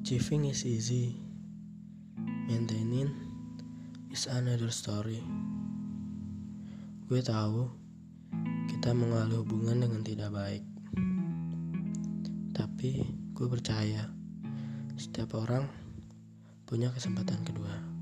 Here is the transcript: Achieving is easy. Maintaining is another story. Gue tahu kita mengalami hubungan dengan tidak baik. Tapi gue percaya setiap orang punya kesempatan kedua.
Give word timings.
Achieving 0.00 0.48
is 0.48 0.64
easy. 0.64 1.12
Maintaining 2.48 3.12
is 4.08 4.24
another 4.32 4.72
story. 4.72 5.20
Gue 7.04 7.20
tahu 7.20 7.68
kita 8.72 8.96
mengalami 8.96 9.36
hubungan 9.44 9.84
dengan 9.84 10.00
tidak 10.00 10.32
baik. 10.32 10.64
Tapi 12.56 13.12
gue 13.36 13.44
percaya 13.52 14.08
setiap 14.96 15.36
orang 15.36 15.68
punya 16.64 16.88
kesempatan 16.96 17.44
kedua. 17.44 17.99